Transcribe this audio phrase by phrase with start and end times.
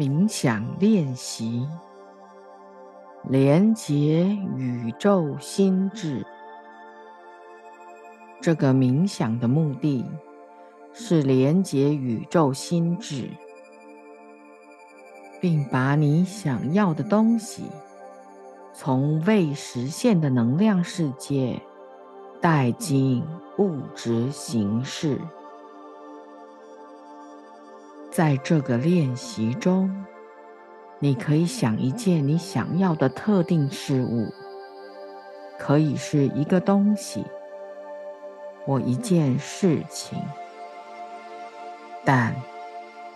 [0.00, 1.68] 冥想练习，
[3.28, 4.24] 连接
[4.56, 6.24] 宇宙心智。
[8.40, 10.06] 这个冥想的目的
[10.94, 13.28] 是连接宇宙心智，
[15.38, 17.64] 并把你想要的东西
[18.72, 21.60] 从未实现的能量世界
[22.40, 23.22] 带进
[23.58, 25.20] 物质形式。
[28.10, 30.04] 在这个练习中，
[30.98, 34.26] 你可以想一件你想要的特定事物，
[35.56, 37.24] 可以是一个东西
[38.66, 40.18] 或一件事情，
[42.04, 42.34] 但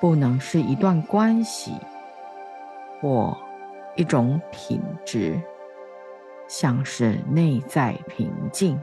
[0.01, 1.73] 不能是一段关系
[3.01, 3.37] 或
[3.97, 5.41] 一种品质，
[6.47, 8.81] 像是内在平静。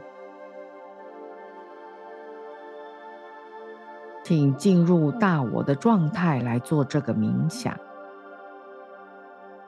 [4.23, 7.75] 请进入大我的状态来做这个冥想。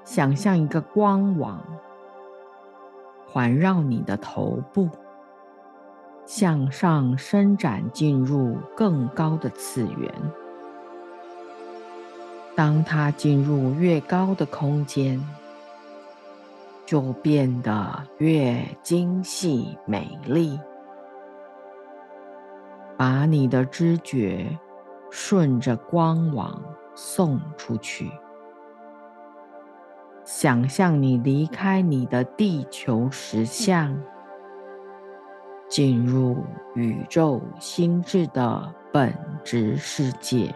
[0.03, 1.61] 想象一个光网
[3.25, 4.89] 环绕你的头部，
[6.25, 10.13] 向上伸展，进入更高的次元。
[12.55, 15.19] 当它进入越高的空间，
[16.85, 20.59] 就变得越精细美丽。
[23.05, 24.57] 把你的知觉
[25.11, 26.63] 顺着光网
[26.95, 28.09] 送出去，
[30.23, 33.93] 想象你离开你的地球实相，
[35.67, 40.55] 进入宇宙心智的本质世界，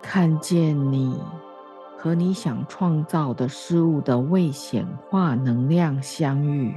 [0.00, 1.20] 看见你。
[1.96, 6.74] 和你想创造的事物的未显化能量相遇，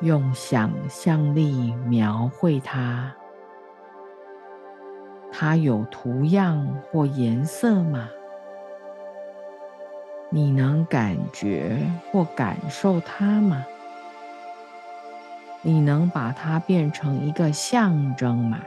[0.00, 3.12] 用想象力描绘它。
[5.30, 8.08] 它有图样或颜色吗？
[10.30, 11.78] 你能感觉
[12.10, 13.64] 或感受它吗？
[15.62, 18.58] 你能把它变成一个象征吗？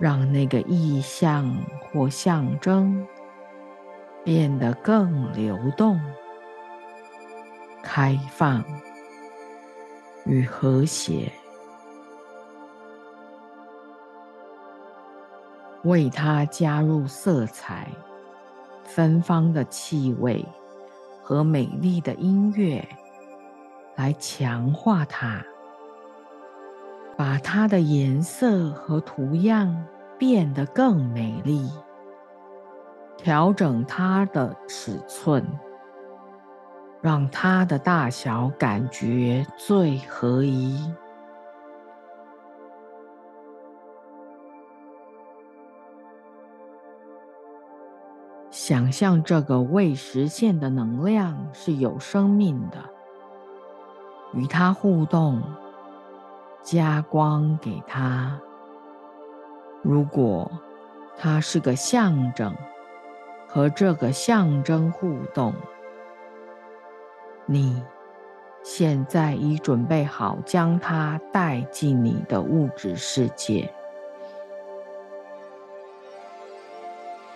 [0.00, 1.54] 让那个意象
[1.92, 3.06] 或象征
[4.24, 6.00] 变得更流动、
[7.82, 8.64] 开放
[10.24, 11.30] 与和谐，
[15.84, 17.86] 为它加入色彩、
[18.82, 20.42] 芬芳的气味
[21.22, 22.88] 和美丽的音乐，
[23.96, 25.44] 来强化它。
[27.20, 29.84] 把它的颜色和图样
[30.18, 31.70] 变得更美丽，
[33.18, 35.46] 调整它的尺寸，
[37.02, 40.90] 让它的大小感觉最合宜。
[48.50, 52.78] 想象这个未实现的能量是有生命的，
[54.32, 55.42] 与它互动。
[56.62, 58.40] 加光给他。
[59.82, 60.50] 如果
[61.16, 62.54] 它是个象征，
[63.48, 65.52] 和这个象征互动，
[67.46, 67.82] 你
[68.62, 73.72] 现在已准备好将它带进你的物质世界，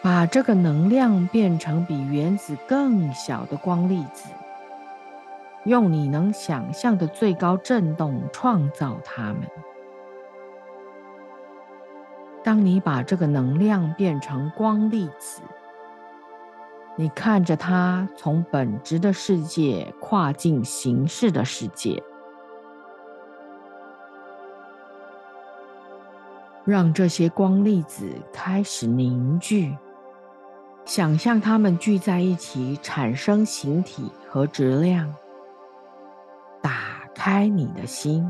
[0.03, 4.29] 把这个能量变成比原子更小的光粒子。
[5.65, 9.43] 用你能想象的最高振动创造它们。
[12.43, 15.41] 当你把这个能量变成光粒子，
[16.95, 22.03] 你看着它从本质的世界跨进形式的世界，
[26.65, 29.75] 让这些光粒子开始凝聚，
[30.85, 35.11] 想象它们聚在一起，产生形体和质量。
[36.65, 36.71] 打
[37.15, 38.27] 开你的心，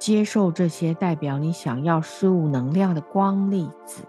[0.00, 4.02] 接受这些代表你想要事物能量的光粒子，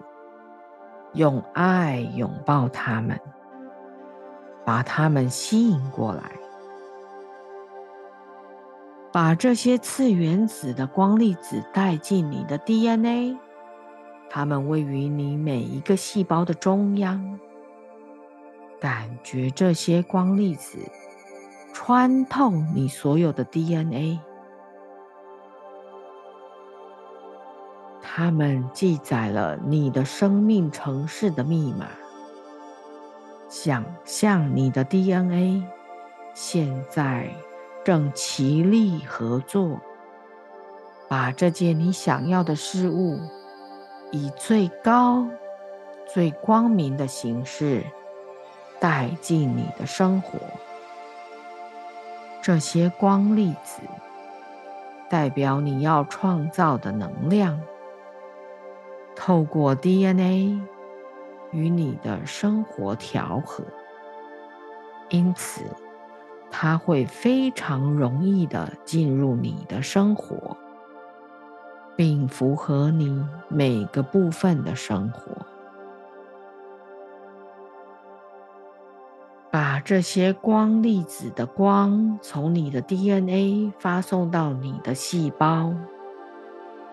[1.12, 3.16] 用爱拥抱它们，
[4.64, 6.32] 把它们吸引过来，
[9.12, 13.38] 把这些次原子的光粒子带进你的 DNA，
[14.28, 17.38] 它们位于你每一个细胞的中央。
[18.80, 20.78] 感觉这些光粒子
[21.74, 24.18] 穿透你所有的 DNA，
[28.00, 31.86] 它们记载了你的生命城市的密码。
[33.48, 35.62] 想象你的 DNA
[36.34, 37.28] 现在
[37.84, 39.78] 正齐力合作，
[41.08, 43.18] 把这件你想要的事物，
[44.10, 45.26] 以最高、
[46.06, 47.84] 最光明的形式
[48.80, 50.38] 带进你的生活。
[52.42, 53.82] 这些光粒子
[55.10, 57.60] 代表你要创造的能量，
[59.14, 60.58] 透过 DNA
[61.52, 63.62] 与你的生活调和，
[65.10, 65.62] 因此
[66.50, 70.56] 它会非常容易的进入你的生活，
[71.94, 75.49] 并符合你每个部分的生活。
[79.52, 85.74] 把这些光粒子的光从你的 DNA 发送到你的细胞，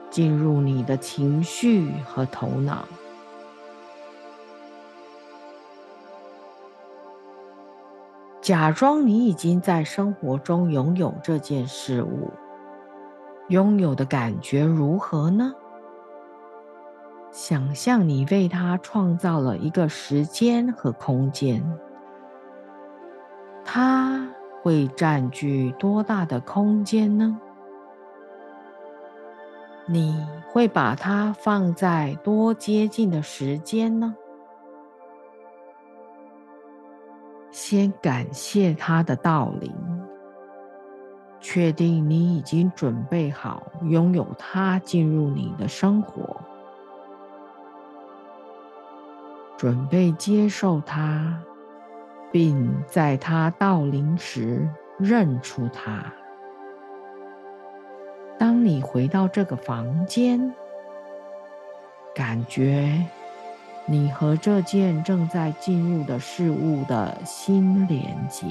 [0.10, 2.88] 进入你的情绪和头脑。
[8.42, 12.32] 假装你已经在生活中拥有这件事物，
[13.50, 15.54] 拥有的感觉如何呢？
[17.32, 21.62] 想象你为它创造了一个时间和空间。
[23.70, 24.26] 它
[24.64, 27.38] 会占据多大的空间呢？
[29.86, 34.16] 你会把它放在多接近的时间呢？
[37.52, 39.70] 先感谢它的到临，
[41.42, 46.38] 确定你已经准备好拥有它进入你的生活，
[49.58, 51.38] 准备接受它。
[52.32, 56.04] 并在他到临时认出他。
[58.38, 60.54] 当你回到这个房间，
[62.14, 63.04] 感觉
[63.86, 68.46] 你和这件正在进入的事物的心连接。